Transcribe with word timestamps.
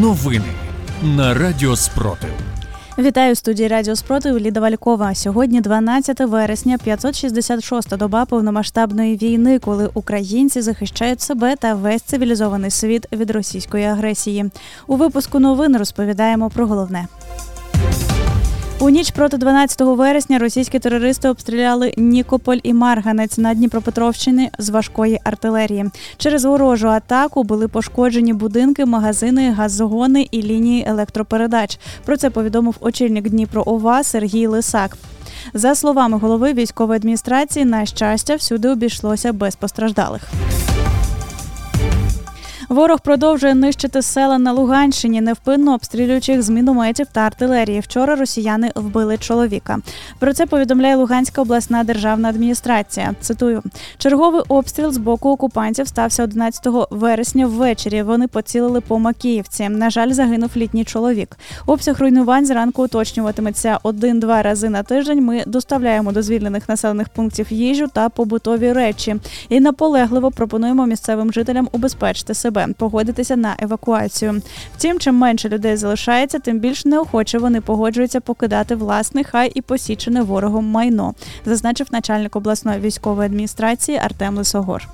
Новини 0.00 0.52
на 1.02 1.34
Радіо 1.34 1.76
Спротив. 1.76 2.30
Вітаю 2.98 3.34
студії 3.34 3.68
Радіо 3.68 3.96
Спротив 3.96 4.38
Ліда 4.38 4.60
Валькова. 4.60 5.14
Сьогодні 5.14 5.60
12 5.60 6.20
вересня, 6.20 6.78
566-та 6.86 7.96
доба 7.96 8.24
повномасштабної 8.24 9.16
війни, 9.16 9.58
коли 9.58 9.90
українці 9.94 10.60
захищають 10.60 11.20
себе 11.20 11.56
та 11.56 11.74
весь 11.74 12.02
цивілізований 12.02 12.70
світ 12.70 13.06
від 13.12 13.30
російської 13.30 13.84
агресії. 13.84 14.50
У 14.86 14.96
випуску 14.96 15.38
новин 15.38 15.76
розповідаємо 15.76 16.50
про 16.50 16.66
головне. 16.66 17.06
У 18.82 18.90
ніч 18.90 19.10
проти 19.10 19.36
12 19.36 19.80
вересня 19.80 20.38
російські 20.38 20.78
терористи 20.78 21.28
обстріляли 21.28 21.94
Нікополь 21.96 22.58
і 22.62 22.72
Марганець 22.72 23.38
на 23.38 23.54
Дніпропетровщині 23.54 24.50
з 24.58 24.68
важкої 24.68 25.20
артилерії. 25.24 25.84
Через 26.16 26.44
ворожу 26.44 26.88
атаку 26.88 27.44
були 27.44 27.68
пошкоджені 27.68 28.32
будинки, 28.32 28.86
магазини, 28.86 29.52
газогони 29.52 30.28
і 30.30 30.42
лінії 30.42 30.84
електропередач. 30.88 31.78
Про 32.04 32.16
це 32.16 32.30
повідомив 32.30 32.76
очільник 32.80 33.28
Дніпро 33.28 33.62
ОВА 33.66 34.04
Сергій 34.04 34.46
Лисак. 34.46 34.96
За 35.54 35.74
словами 35.74 36.18
голови 36.18 36.52
військової 36.52 36.96
адміністрації, 36.96 37.64
на 37.64 37.86
щастя, 37.86 38.34
всюди 38.34 38.68
обійшлося 38.68 39.32
без 39.32 39.56
постраждалих. 39.56 40.22
Ворог 42.72 43.00
продовжує 43.00 43.54
нищити 43.54 44.02
села 44.02 44.38
на 44.38 44.52
Луганщині, 44.52 45.20
невпинно 45.20 45.74
обстрілюючи 45.74 46.32
їх 46.32 46.42
з 46.42 46.50
мінометів 46.50 47.06
та 47.12 47.20
артилерії. 47.20 47.80
Вчора 47.80 48.16
росіяни 48.16 48.72
вбили 48.74 49.18
чоловіка. 49.18 49.78
Про 50.18 50.32
це 50.32 50.46
повідомляє 50.46 50.96
Луганська 50.96 51.42
обласна 51.42 51.84
державна 51.84 52.28
адміністрація. 52.28 53.14
Цитую: 53.20 53.62
черговий 53.98 54.42
обстріл 54.48 54.92
з 54.92 54.96
боку 54.96 55.30
окупантів 55.30 55.88
стався 55.88 56.24
11 56.24 56.66
вересня 56.90 57.46
ввечері. 57.46 58.02
Вони 58.02 58.28
поцілили 58.28 58.80
по 58.80 58.98
Макіївці. 58.98 59.68
На 59.68 59.90
жаль, 59.90 60.12
загинув 60.12 60.50
літній 60.56 60.84
чоловік. 60.84 61.36
Обсяг 61.66 62.00
руйнувань 62.00 62.46
зранку 62.46 62.84
уточнюватиметься 62.84 63.78
один-два 63.82 64.42
рази 64.42 64.68
на 64.68 64.82
тиждень. 64.82 65.24
Ми 65.24 65.42
доставляємо 65.46 66.12
до 66.12 66.22
звільнених 66.22 66.68
населених 66.68 67.08
пунктів 67.08 67.52
їжу 67.52 67.86
та 67.92 68.08
побутові 68.08 68.72
речі 68.72 69.16
і 69.48 69.60
наполегливо 69.60 70.30
пропонуємо 70.30 70.86
місцевим 70.86 71.32
жителям 71.32 71.68
убезпечити 71.72 72.34
себе 72.34 72.61
погодитися 72.76 73.36
на 73.36 73.56
евакуацію. 73.58 74.42
Втім, 74.76 74.98
чим 74.98 75.14
менше 75.14 75.48
людей 75.48 75.76
залишається, 75.76 76.38
тим 76.38 76.58
більш 76.58 76.84
неохоче 76.84 77.38
вони 77.38 77.60
погоджуються 77.60 78.20
покидати 78.20 78.74
власне, 78.74 79.24
хай 79.24 79.52
і 79.54 79.60
посічене 79.60 80.22
ворогом 80.22 80.64
майно, 80.64 81.14
зазначив 81.46 81.86
начальник 81.90 82.36
обласної 82.36 82.80
військової 82.80 83.26
адміністрації 83.26 83.98
Артем 83.98 84.36
Лисогор. 84.36 84.88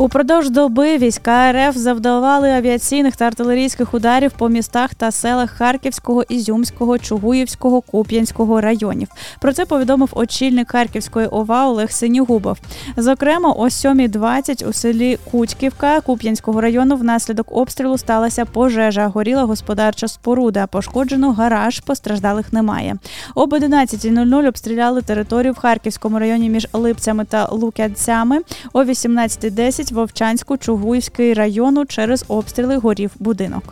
Упродовж 0.00 0.50
доби 0.50 0.98
війська 0.98 1.52
РФ 1.52 1.76
завдавали 1.76 2.50
авіаційних 2.50 3.16
та 3.16 3.24
артилерійських 3.24 3.94
ударів 3.94 4.32
по 4.32 4.48
містах 4.48 4.94
та 4.94 5.10
селах 5.10 5.50
Харківського, 5.50 6.22
Ізюмського, 6.22 6.98
Чугуївського, 6.98 7.80
Куп'янського 7.80 8.60
районів. 8.60 9.08
Про 9.40 9.52
це 9.52 9.64
повідомив 9.64 10.08
очільник 10.12 10.70
Харківської 10.70 11.26
ОВА 11.26 11.68
Олег 11.68 11.92
Синігубов. 11.92 12.58
Зокрема, 12.96 13.52
о 13.52 13.64
7.20 13.64 14.68
у 14.68 14.72
селі 14.72 15.18
Кутьківка 15.30 16.00
Куп'янського 16.00 16.60
району 16.60 16.96
внаслідок 16.96 17.56
обстрілу 17.56 17.98
сталася 17.98 18.44
пожежа. 18.44 19.06
Горіла 19.06 19.44
господарча 19.44 20.08
споруда. 20.08 20.66
Пошкоджено 20.66 21.32
гараж, 21.32 21.80
постраждалих 21.80 22.52
немає. 22.52 22.96
Об 23.34 23.52
11.00 23.52 24.48
обстріляли 24.48 25.02
територію 25.02 25.52
в 25.52 25.58
Харківському 25.58 26.18
районі 26.18 26.50
між 26.50 26.68
Липцями 26.72 27.24
та 27.24 27.48
Лук'янцями. 27.50 28.40
О 28.72 28.84
18.10 28.84 29.87
Вовчанську 29.92 30.56
Чугуївський 30.56 31.34
району 31.34 31.84
через 31.86 32.24
обстріли 32.28 32.76
горів 32.76 33.10
будинок. 33.18 33.62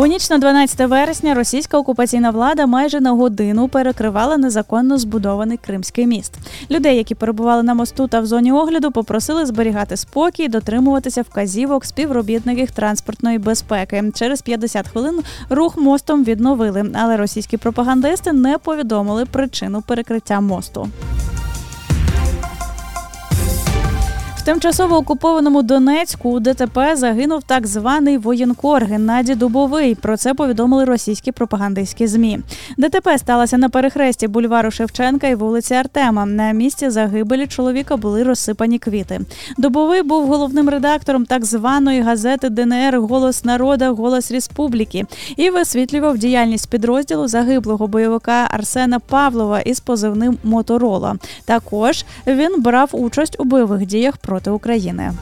У 0.00 0.06
ніч 0.06 0.30
на 0.30 0.38
12 0.38 0.80
вересня 0.88 1.34
російська 1.34 1.78
окупаційна 1.78 2.30
влада 2.30 2.66
майже 2.66 3.00
на 3.00 3.10
годину 3.10 3.68
перекривала 3.68 4.36
незаконно 4.36 4.98
збудований 4.98 5.56
Кримський 5.56 6.06
міст. 6.06 6.32
Людей, 6.70 6.96
які 6.96 7.14
перебували 7.14 7.62
на 7.62 7.74
мосту 7.74 8.08
та 8.08 8.20
в 8.20 8.26
зоні 8.26 8.52
огляду, 8.52 8.90
попросили 8.90 9.46
зберігати 9.46 9.96
спокій, 9.96 10.48
дотримуватися 10.48 11.22
вказівок 11.22 11.84
співробітників 11.84 12.70
транспортної 12.70 13.38
безпеки. 13.38 14.12
Через 14.14 14.42
50 14.42 14.88
хвилин 14.88 15.20
рух 15.50 15.78
мостом 15.78 16.24
відновили, 16.24 16.92
але 16.94 17.16
російські 17.16 17.56
пропагандисти 17.56 18.32
не 18.32 18.58
повідомили 18.58 19.24
причину 19.24 19.82
перекриття 19.82 20.40
мосту. 20.40 20.88
Тимчасово 24.50 24.96
окупованому 24.96 25.62
Донецьку 25.62 26.30
у 26.30 26.40
ДТП 26.40 26.96
загинув 26.96 27.42
так 27.42 27.66
званий 27.66 28.18
воєнкор 28.18 28.84
Геннадій 28.84 29.34
Дубовий. 29.34 29.94
Про 29.94 30.16
це 30.16 30.34
повідомили 30.34 30.84
російські 30.84 31.32
пропагандистські 31.32 32.06
змі. 32.06 32.40
ДТП 32.78 33.18
сталося 33.18 33.58
на 33.58 33.68
перехресті 33.68 34.28
бульвару 34.28 34.70
Шевченка 34.70 35.26
і 35.26 35.34
вулиці 35.34 35.74
Артема. 35.74 36.26
На 36.26 36.52
місці 36.52 36.90
загибелі 36.90 37.46
чоловіка 37.46 37.96
були 37.96 38.22
розсипані 38.22 38.78
квіти. 38.78 39.20
Дубовий 39.58 40.02
був 40.02 40.26
головним 40.26 40.68
редактором 40.68 41.26
так 41.26 41.44
званої 41.44 42.00
газети 42.00 42.48
ДНР 42.48 43.00
Голос 43.00 43.44
народа, 43.44 43.90
Голос 43.90 44.30
Республіки 44.30 45.04
і 45.36 45.50
висвітлював 45.50 46.18
діяльність 46.18 46.70
підрозділу 46.70 47.28
загиблого 47.28 47.86
бойовика 47.86 48.48
Арсена 48.50 48.98
Павлова 48.98 49.60
із 49.60 49.80
позивним 49.80 50.38
Моторола. 50.44 51.16
Також 51.44 52.04
він 52.26 52.62
брав 52.62 52.88
участь 52.92 53.36
у 53.38 53.44
бойових 53.44 53.86
діях 53.86 54.16
проти 54.16 54.39
України. 54.48 55.12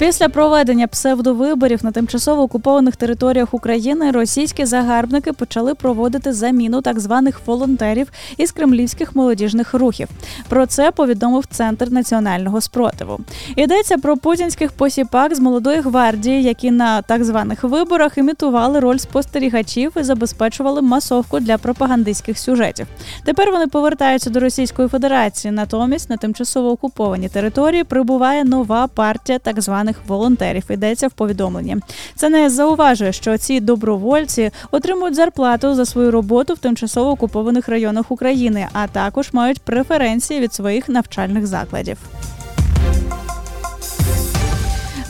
Після 0.00 0.28
проведення 0.28 0.86
псевдовиборів 0.86 1.84
на 1.84 1.92
тимчасово 1.92 2.42
окупованих 2.42 2.96
територіях 2.96 3.54
України 3.54 4.10
російські 4.10 4.64
загарбники 4.64 5.32
почали 5.32 5.74
проводити 5.74 6.32
заміну 6.32 6.82
так 6.82 7.00
званих 7.00 7.40
волонтерів 7.46 8.12
із 8.36 8.52
кремлівських 8.52 9.16
молодіжних 9.16 9.74
рухів. 9.74 10.08
Про 10.48 10.66
це 10.66 10.90
повідомив 10.90 11.46
Центр 11.46 11.90
національного 11.90 12.60
спротиву. 12.60 13.20
Йдеться 13.56 13.98
про 13.98 14.16
путінських 14.16 14.72
посіпак 14.72 15.34
з 15.34 15.40
молодої 15.40 15.80
гвардії, 15.80 16.42
які 16.42 16.70
на 16.70 17.02
так 17.02 17.24
званих 17.24 17.64
виборах 17.64 18.18
імітували 18.18 18.80
роль 18.80 18.98
спостерігачів 18.98 19.92
і 19.96 20.02
забезпечували 20.02 20.82
масовку 20.82 21.40
для 21.40 21.58
пропагандистських 21.58 22.38
сюжетів. 22.38 22.86
Тепер 23.24 23.50
вони 23.50 23.66
повертаються 23.66 24.30
до 24.30 24.40
Російської 24.40 24.88
Федерації. 24.88 25.52
Натомість 25.52 26.10
на 26.10 26.16
тимчасово 26.16 26.70
окуповані 26.70 27.28
території 27.28 27.84
прибуває 27.84 28.44
нова 28.44 28.86
партія 28.86 29.38
так 29.38 29.60
званих 29.60 29.89
званих 29.90 29.96
волонтерів. 30.06 30.64
Йдеться 30.70 31.08
в 31.08 31.12
повідомленні. 31.12 31.76
Це 32.14 32.28
не 32.28 32.50
зауважує, 32.50 33.12
що 33.12 33.38
ці 33.38 33.60
добровольці 33.60 34.50
отримують 34.70 35.14
зарплату 35.14 35.74
за 35.74 35.84
свою 35.84 36.10
роботу 36.10 36.54
в 36.54 36.58
тимчасово 36.58 37.10
окупованих 37.10 37.68
районах 37.68 38.10
України, 38.10 38.68
а 38.72 38.86
також 38.86 39.32
мають 39.32 39.60
преференції 39.60 40.40
від 40.40 40.54
своїх 40.54 40.88
навчальних 40.88 41.46
закладів. 41.46 41.98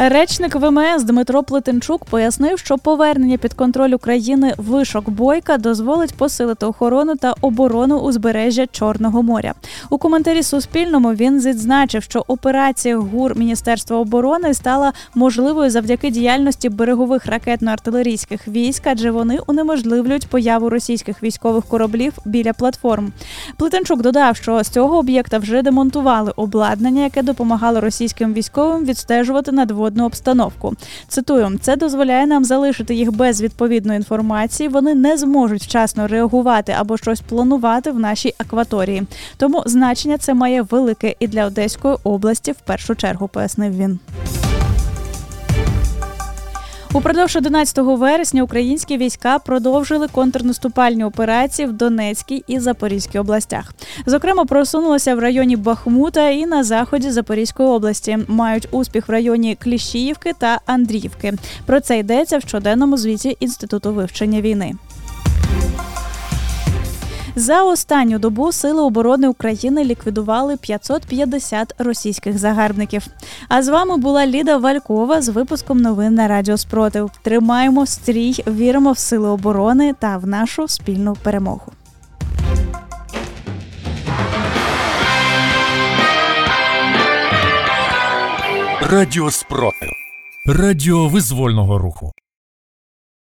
Речник 0.08 0.54
ВМС 0.54 1.02
Дмитро 1.02 1.42
Плетенчук 1.42 2.04
пояснив, 2.04 2.58
що 2.58 2.78
повернення 2.78 3.38
під 3.38 3.54
контроль 3.54 3.90
України 3.90 4.54
вишок 4.56 5.10
бойка 5.10 5.58
дозволить 5.58 6.14
посилити 6.14 6.66
охорону 6.66 7.16
та 7.16 7.34
оборону 7.40 7.98
узбережжя 7.98 8.66
Чорного 8.66 9.22
моря. 9.22 9.54
У 9.90 9.98
коментарі 9.98 10.42
Суспільному 10.42 11.12
він 11.12 11.40
відзначив, 11.40 12.02
що 12.02 12.24
операція 12.28 12.96
ГУР 12.96 13.36
Міністерства 13.36 13.96
оборони 13.96 14.54
стала 14.54 14.92
можливою 15.14 15.70
завдяки 15.70 16.10
діяльності 16.10 16.68
берегових 16.68 17.26
ракетно-артилерійських 17.26 18.48
військ, 18.48 18.82
адже 18.86 19.10
вони 19.10 19.38
унеможливлюють 19.46 20.26
появу 20.26 20.68
російських 20.68 21.22
військових 21.22 21.64
кораблів 21.64 22.12
біля 22.24 22.52
платформ. 22.52 23.12
Плетенчук 23.56 24.02
додав, 24.02 24.36
що 24.36 24.62
з 24.62 24.68
цього 24.68 24.98
об'єкта 24.98 25.38
вже 25.38 25.62
демонтували 25.62 26.32
обладнання, 26.36 27.02
яке 27.02 27.22
допомагало 27.22 27.80
російським 27.80 28.32
військовим 28.32 28.84
відстежувати 28.84 29.52
надводні 29.52 29.90
природну 29.90 30.06
обстановку. 30.06 30.74
Цитую, 31.08 31.58
це 31.60 31.76
дозволяє 31.76 32.26
нам 32.26 32.44
залишити 32.44 32.94
їх 32.94 33.12
без 33.12 33.42
відповідної 33.42 33.96
інформації. 33.96 34.68
Вони 34.68 34.94
не 34.94 35.16
зможуть 35.16 35.62
вчасно 35.62 36.06
реагувати 36.06 36.74
або 36.78 36.96
щось 36.96 37.20
планувати 37.20 37.90
в 37.90 37.98
нашій 37.98 38.34
акваторії. 38.38 39.02
Тому 39.36 39.62
значення 39.66 40.18
це 40.18 40.34
має 40.34 40.62
велике 40.62 41.14
і 41.18 41.28
для 41.28 41.46
Одеської 41.46 41.96
області 42.04 42.52
в 42.52 42.60
першу 42.66 42.94
чергу, 42.94 43.28
пояснив 43.28 43.76
він. 43.76 43.98
Упродовж 46.92 47.36
11 47.36 47.78
вересня 47.78 48.42
українські 48.42 48.96
війська 48.96 49.38
продовжили 49.38 50.08
контрнаступальні 50.08 51.04
операції 51.04 51.68
в 51.68 51.72
Донецькій 51.72 52.44
і 52.46 52.58
Запорізькій 52.58 53.18
областях. 53.18 53.74
Зокрема, 54.06 54.44
просунулися 54.44 55.14
в 55.14 55.18
районі 55.18 55.56
Бахмута 55.56 56.28
і 56.28 56.46
на 56.46 56.64
заході 56.64 57.10
Запорізької 57.10 57.68
області. 57.68 58.18
Мають 58.28 58.68
успіх 58.70 59.08
в 59.08 59.10
районі 59.12 59.56
Кліщіївки 59.60 60.32
та 60.38 60.60
Андріївки. 60.66 61.34
Про 61.66 61.80
це 61.80 61.98
йдеться 61.98 62.38
в 62.38 62.42
щоденному 62.42 62.96
звіті 62.96 63.36
інституту 63.40 63.92
вивчення 63.92 64.40
війни. 64.40 64.74
За 67.40 67.62
останню 67.62 68.18
добу 68.18 68.52
Сили 68.52 68.82
оборони 68.82 69.28
України 69.28 69.84
ліквідували 69.84 70.56
550 70.56 71.74
російських 71.78 72.38
загарбників. 72.38 73.06
А 73.48 73.62
з 73.62 73.68
вами 73.68 73.96
була 73.96 74.26
Ліда 74.26 74.56
Валькова 74.56 75.22
з 75.22 75.28
випуском 75.28 75.78
новин 75.78 76.14
на 76.14 76.28
Радіо 76.28 76.56
Спротив. 76.56 77.10
Тримаємо 77.22 77.86
стрій, 77.86 78.44
віримо 78.46 78.92
в 78.92 78.98
сили 78.98 79.28
оборони 79.28 79.94
та 79.98 80.16
в 80.16 80.26
нашу 80.26 80.68
спільну 80.68 81.16
перемогу. 81.22 81.72
Радіо 88.80 89.30
Спротив. 89.30 89.90
Радіо 90.46 91.08
визвольного 91.08 91.78
руху. 91.78 92.12